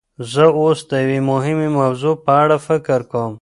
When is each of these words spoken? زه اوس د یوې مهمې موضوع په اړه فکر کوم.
زه 0.31 0.45
اوس 0.59 0.79
د 0.89 0.91
یوې 1.05 1.19
مهمې 1.31 1.69
موضوع 1.79 2.13
په 2.25 2.31
اړه 2.43 2.57
فکر 2.67 2.99
کوم. 3.11 3.29